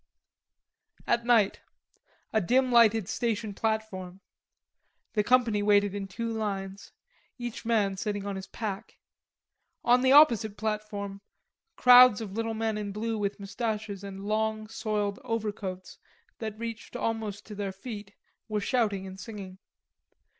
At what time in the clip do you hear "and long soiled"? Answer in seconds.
14.03-15.19